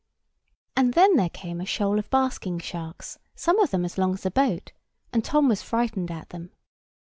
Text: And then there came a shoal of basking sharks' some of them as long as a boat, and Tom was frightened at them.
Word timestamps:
And 0.75 0.95
then 0.95 1.15
there 1.15 1.29
came 1.29 1.61
a 1.61 1.65
shoal 1.67 1.99
of 1.99 2.09
basking 2.09 2.57
sharks' 2.57 3.19
some 3.35 3.59
of 3.59 3.69
them 3.69 3.85
as 3.85 3.99
long 3.99 4.15
as 4.15 4.25
a 4.25 4.31
boat, 4.31 4.71
and 5.13 5.23
Tom 5.23 5.47
was 5.47 5.61
frightened 5.61 6.09
at 6.09 6.29
them. 6.29 6.49